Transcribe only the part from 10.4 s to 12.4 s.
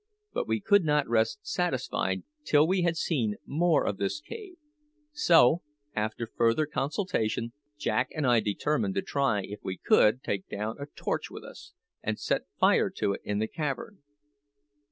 down a torch with us, and